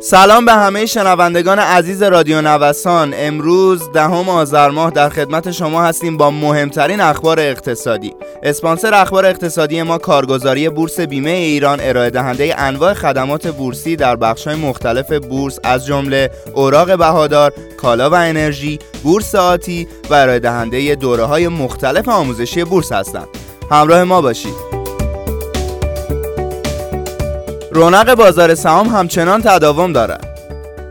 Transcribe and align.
سلام 0.00 0.44
به 0.44 0.52
همه 0.52 0.86
شنوندگان 0.86 1.58
عزیز 1.58 2.02
رادیو 2.02 2.42
نوسان. 2.42 3.14
امروز 3.16 3.92
دهم 3.92 4.28
آذر 4.28 4.68
ماه 4.68 4.90
در 4.90 5.08
خدمت 5.08 5.50
شما 5.50 5.82
هستیم 5.82 6.16
با 6.16 6.30
مهمترین 6.30 7.00
اخبار 7.00 7.40
اقتصادی. 7.40 8.14
اسپانسر 8.42 8.94
اخبار 8.94 9.26
اقتصادی 9.26 9.82
ما 9.82 9.98
کارگزاری 9.98 10.68
بورس 10.68 11.00
بیمه 11.00 11.30
ایران 11.30 11.78
ارائه 11.82 12.10
دهنده 12.10 12.60
انواع 12.60 12.94
خدمات 12.94 13.46
بورسی 13.46 13.96
در 13.96 14.16
بخش‌های 14.16 14.56
مختلف 14.56 15.12
بورس 15.12 15.58
از 15.64 15.86
جمله 15.86 16.30
اوراق 16.54 16.98
بهادار، 16.98 17.52
کالا 17.76 18.10
و 18.10 18.14
انرژی، 18.14 18.78
بورس 19.02 19.34
آتی 19.34 19.88
و 20.10 20.14
ارائه 20.14 20.38
دهنده 20.38 20.94
دوره‌های 20.94 21.48
مختلف 21.48 22.08
آموزشی 22.08 22.64
بورس 22.64 22.92
هستند. 22.92 23.28
همراه 23.70 24.04
ما 24.04 24.20
باشید. 24.20 24.67
رونق 27.78 28.14
بازار 28.14 28.54
سهام 28.54 28.88
همچنان 28.88 29.42
تداوم 29.42 29.92
دارد. 29.92 30.38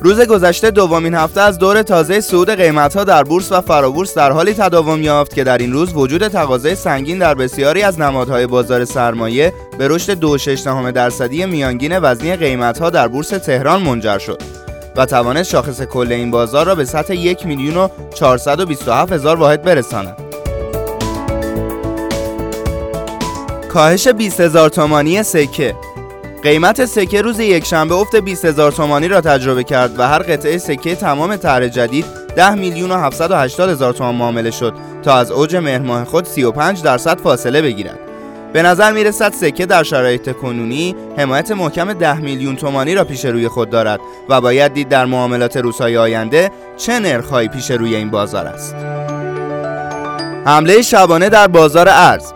روز 0.00 0.20
گذشته 0.20 0.70
دومین 0.70 1.14
هفته 1.14 1.40
از 1.40 1.58
دور 1.58 1.82
تازه 1.82 2.20
صعود 2.20 2.50
قیمتها 2.50 3.04
در 3.04 3.22
بورس 3.22 3.52
و 3.52 3.60
فرابورس 3.60 4.14
در 4.14 4.32
حالی 4.32 4.54
تداوم 4.54 5.02
یافت 5.02 5.34
که 5.34 5.44
در 5.44 5.58
این 5.58 5.72
روز 5.72 5.94
وجود 5.94 6.28
تقاضای 6.28 6.74
سنگین 6.74 7.18
در 7.18 7.34
بسیاری 7.34 7.82
از 7.82 8.00
نمادهای 8.00 8.46
بازار 8.46 8.84
سرمایه 8.84 9.52
به 9.78 9.88
رشد 9.88 10.38
2.6 10.38 10.92
درصدی 10.94 11.46
میانگین 11.46 11.98
وزنی 11.98 12.36
قیمتها 12.36 12.90
در 12.90 13.08
بورس 13.08 13.28
تهران 13.28 13.82
منجر 13.82 14.18
شد 14.18 14.42
و 14.96 15.06
توانست 15.06 15.50
شاخص 15.50 15.82
کل 15.82 16.12
این 16.12 16.30
بازار 16.30 16.66
را 16.66 16.74
به 16.74 16.84
سطح 16.84 17.14
1 17.14 17.46
میلیون 17.46 17.76
و 17.76 17.88
427 18.14 19.12
هزار 19.12 19.36
واحد 19.36 19.62
برساند. 19.62 20.16
کاهش 23.68 24.08
20 24.08 24.40
هزار 24.40 24.68
تومانی 24.68 25.22
سکه 25.22 25.74
قیمت 26.42 26.84
سکه 26.84 27.22
روز 27.22 27.40
یکشنبه 27.40 27.94
افت 27.94 28.16
20 28.16 28.44
هزار 28.44 28.72
تومانی 28.72 29.08
را 29.08 29.20
تجربه 29.20 29.64
کرد 29.64 29.98
و 29.98 30.02
هر 30.02 30.18
قطعه 30.18 30.58
سکه 30.58 30.94
تمام 30.94 31.36
طرح 31.36 31.68
جدید 31.68 32.04
10 32.36 32.54
میلیون 32.54 32.90
و 32.90 32.96
780 32.96 33.70
هزار 33.70 33.92
تومان 33.92 34.14
معامله 34.14 34.50
شد 34.50 34.74
تا 35.02 35.14
از 35.14 35.30
اوج 35.30 35.56
مهر 35.56 36.04
خود 36.04 36.24
35 36.24 36.82
درصد 36.82 37.20
فاصله 37.20 37.62
بگیرد. 37.62 37.98
به 38.52 38.62
نظر 38.62 38.92
می 38.92 39.04
رسد 39.04 39.32
سکه 39.32 39.66
در 39.66 39.82
شرایط 39.82 40.32
کنونی 40.32 40.96
حمایت 41.16 41.50
محکم 41.50 41.92
10 41.92 42.20
میلیون 42.20 42.56
تومانی 42.56 42.94
را 42.94 43.04
پیش 43.04 43.24
روی 43.24 43.48
خود 43.48 43.70
دارد 43.70 44.00
و 44.28 44.40
باید 44.40 44.72
دید 44.72 44.88
در 44.88 45.04
معاملات 45.06 45.56
روزهای 45.56 45.96
آینده 45.96 46.50
چه 46.76 46.98
نرخهایی 46.98 47.48
پیش 47.48 47.70
روی 47.70 47.94
این 47.94 48.10
بازار 48.10 48.46
است. 48.46 48.74
حمله 50.46 50.82
شبانه 50.82 51.28
در 51.28 51.46
بازار 51.46 51.88
ارز 51.88 52.32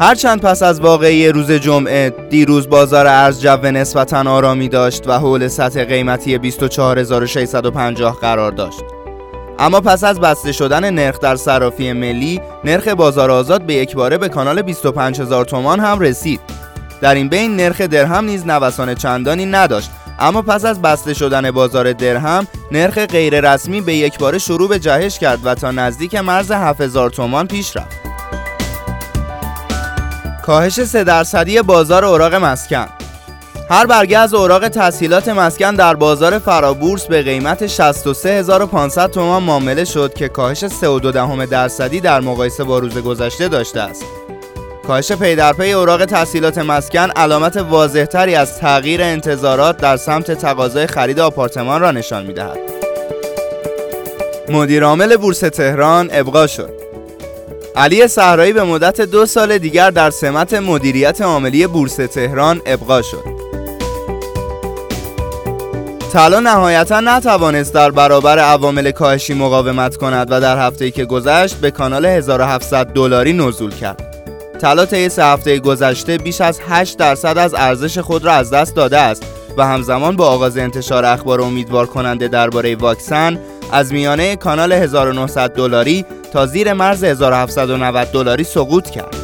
هرچند 0.00 0.40
پس 0.40 0.62
از 0.62 0.80
واقعی 0.80 1.28
روز 1.28 1.52
جمعه 1.52 2.10
دیروز 2.30 2.68
بازار 2.68 3.06
ارز 3.06 3.40
جو 3.40 3.56
نسبتا 3.56 4.30
آرامی 4.30 4.68
داشت 4.68 5.08
و 5.08 5.12
حول 5.12 5.48
سطح 5.48 5.84
قیمتی 5.84 6.38
24650 6.38 8.20
قرار 8.20 8.52
داشت. 8.52 8.80
اما 9.58 9.80
پس 9.80 10.04
از 10.04 10.20
بسته 10.20 10.52
شدن 10.52 10.90
نرخ 10.90 11.20
در 11.20 11.36
صرافی 11.36 11.92
ملی 11.92 12.40
نرخ 12.64 12.88
بازار 12.88 13.30
آزاد 13.30 13.62
به 13.62 13.74
یک 13.74 13.94
باره 13.94 14.18
به 14.18 14.28
کانال 14.28 14.62
25000 14.62 15.44
تومان 15.44 15.80
هم 15.80 16.00
رسید. 16.00 16.40
در 17.00 17.14
این 17.14 17.28
بین 17.28 17.56
نرخ 17.56 17.80
درهم 17.80 18.24
نیز 18.24 18.46
نوسان 18.46 18.94
چندانی 18.94 19.46
نداشت 19.46 19.90
اما 20.18 20.42
پس 20.42 20.64
از 20.64 20.82
بسته 20.82 21.14
شدن 21.14 21.50
بازار 21.50 21.92
درهم 21.92 22.46
نرخ 22.72 22.98
غیررسمی 22.98 23.80
به 23.80 23.94
یک 23.94 24.18
باره 24.18 24.38
شروع 24.38 24.68
به 24.68 24.78
جهش 24.78 25.18
کرد 25.18 25.40
و 25.44 25.54
تا 25.54 25.70
نزدیک 25.70 26.14
مرز 26.14 26.50
7000 26.50 27.10
تومان 27.10 27.46
پیش 27.46 27.76
رفت. 27.76 28.05
کاهش 30.46 30.84
3 30.84 31.04
درصدی 31.04 31.62
بازار 31.62 32.04
اوراق 32.04 32.34
مسکن 32.34 32.86
هر 33.70 33.86
برگه 33.86 34.18
از 34.18 34.34
اوراق 34.34 34.68
تسهیلات 34.68 35.28
مسکن 35.28 35.74
در 35.74 35.94
بازار 35.94 36.38
فرابورس 36.38 37.06
به 37.06 37.22
قیمت 37.22 37.66
63500 37.66 39.10
تومان 39.10 39.42
معامله 39.42 39.84
شد 39.84 40.14
که 40.14 40.28
کاهش 40.28 40.64
3.2 40.64 41.46
درصدی 41.46 42.00
در 42.00 42.20
مقایسه 42.20 42.64
با 42.64 42.78
روز 42.78 42.98
گذشته 42.98 43.48
داشته 43.48 43.80
است. 43.80 44.04
کاهش 44.86 45.12
پی 45.12 45.36
در 45.36 45.52
پی 45.52 45.72
اوراق 45.72 46.04
تسهیلات 46.04 46.58
مسکن 46.58 47.10
علامت 47.10 47.56
واضحتری 47.56 48.34
از 48.34 48.58
تغییر 48.58 49.02
انتظارات 49.02 49.76
در 49.76 49.96
سمت 49.96 50.32
تقاضای 50.32 50.86
خرید 50.86 51.20
آپارتمان 51.20 51.80
را 51.80 51.90
نشان 51.90 52.26
می‌دهد. 52.26 52.58
مدیر 54.48 54.84
عامل 54.84 55.16
بورس 55.16 55.40
تهران 55.40 56.08
ابقا 56.12 56.46
شد. 56.46 56.85
علی 57.76 58.08
صحرایی 58.08 58.52
به 58.52 58.64
مدت 58.64 59.00
دو 59.00 59.26
سال 59.26 59.58
دیگر 59.58 59.90
در 59.90 60.10
سمت 60.10 60.54
مدیریت 60.54 61.20
عاملی 61.20 61.66
بورس 61.66 61.96
تهران 61.96 62.60
ابقا 62.66 63.02
شد. 63.02 63.24
طلا 66.12 66.40
نهایتا 66.40 67.00
نتوانست 67.00 67.74
در 67.74 67.90
برابر 67.90 68.38
عوامل 68.38 68.90
کاهشی 68.90 69.34
مقاومت 69.34 69.96
کند 69.96 70.28
و 70.30 70.40
در 70.40 70.66
هفته‌ای 70.66 70.90
که 70.90 71.04
گذشت 71.04 71.54
به 71.54 71.70
کانال 71.70 72.06
1700 72.06 72.86
دلاری 72.86 73.32
نزول 73.32 73.70
کرد. 73.70 74.16
طلا 74.60 74.86
طی 74.86 75.08
سه 75.08 75.24
هفته 75.24 75.58
گذشته 75.58 76.18
بیش 76.18 76.40
از 76.40 76.60
8 76.68 76.98
درصد 76.98 77.38
از 77.38 77.54
ارزش 77.54 77.98
خود 77.98 78.24
را 78.24 78.32
از 78.32 78.50
دست 78.50 78.74
داده 78.74 78.98
است 78.98 79.22
و 79.56 79.66
همزمان 79.66 80.16
با 80.16 80.26
آغاز 80.26 80.58
انتشار 80.58 81.04
اخبار 81.04 81.40
امیدوار 81.40 81.86
کننده 81.86 82.28
درباره 82.28 82.76
واکسن 82.76 83.38
از 83.72 83.92
میانه 83.92 84.36
کانال 84.36 84.72
1900 84.72 85.50
دلاری 85.50 86.04
تا 86.36 86.46
زیر 86.46 86.72
مرز 86.72 87.04
1790 87.04 88.08
دلاری 88.12 88.44
سقوط 88.44 88.90
کرد. 88.90 89.16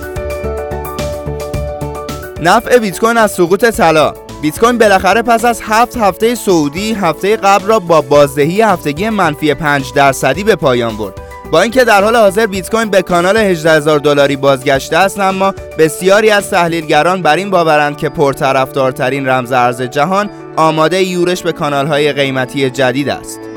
نفع 2.43 2.79
بیت 2.79 2.99
کوین 2.99 3.17
از 3.17 3.31
سقوط 3.31 3.65
طلا. 3.65 4.15
بیت 4.43 4.59
کوین 4.59 4.79
بالاخره 4.79 5.23
پس 5.23 5.45
از 5.45 5.61
هفت 5.63 5.97
هفته 5.97 6.35
سعودی 6.35 6.93
هفته 6.93 7.37
قبل 7.37 7.67
را 7.67 7.79
با 7.79 8.01
بازدهی 8.01 8.63
هفتگی 8.63 9.09
منفی 9.09 9.55
5 9.55 9.93
درصدی 9.95 10.45
به 10.45 10.57
پایان 10.57 10.97
برد. 10.97 11.15
با 11.51 11.63
اینکه 11.63 11.85
در 11.85 12.05
حال 12.05 12.17
حاضر 12.17 12.47
بیت 12.47 12.71
کوین 12.71 12.91
به 12.91 13.03
کانال 13.03 13.37
18000 13.37 13.99
دلاری 13.99 14.37
بازگشته 14.37 14.97
است 14.97 15.21
اما 15.21 15.55
بسیاری 15.79 16.31
از 16.31 16.51
تحلیلگران 16.51 17.23
بر 17.23 17.37
این 17.37 17.51
باورند 17.51 17.97
که 17.97 18.09
پرطرفدارترین 18.09 19.29
رمز 19.29 19.53
ارز 19.53 19.83
جهان 19.83 20.31
آماده 20.57 21.03
یورش 21.03 21.43
به 21.43 21.53
کانالهای 21.53 22.13
قیمتی 22.13 22.71
جدید 22.71 23.09
است. 23.09 23.52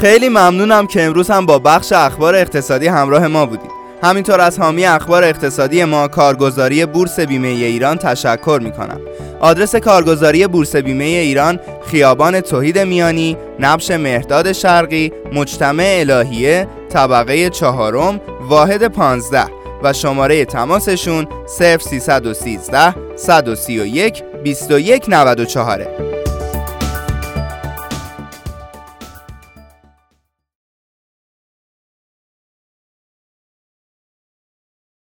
خیلی 0.00 0.28
ممنونم 0.28 0.86
که 0.86 1.02
امروز 1.02 1.30
هم 1.30 1.46
با 1.46 1.58
بخش 1.58 1.92
اخبار 1.92 2.34
اقتصادی 2.34 2.86
همراه 2.86 3.26
ما 3.26 3.46
بودید. 3.46 3.70
همینطور 4.02 4.40
از 4.40 4.58
حامی 4.58 4.84
اخبار 4.84 5.24
اقتصادی 5.24 5.84
ما 5.84 6.08
کارگزاری 6.08 6.86
بورس 6.86 7.20
بیمه 7.20 7.48
ایران 7.48 7.96
تشکر 7.96 8.60
می 8.62 8.72
کنم 8.72 9.00
آدرس 9.40 9.76
کارگزاری 9.76 10.46
بورس 10.46 10.76
بیمه 10.76 11.04
ایران 11.04 11.60
خیابان 11.86 12.40
توحید 12.40 12.78
میانی 12.78 13.36
نبش 13.58 13.90
مهداد 13.90 14.52
شرقی 14.52 15.12
مجتمع 15.32 15.96
الهیه 16.00 16.68
طبقه 16.92 17.50
چهارم 17.50 18.20
واحد 18.48 18.86
15 18.86 19.44
و 19.82 19.92
شماره 19.92 20.44
تماسشون 20.44 21.26
0313 21.78 22.94
131 23.16 24.22
2194 24.44 26.09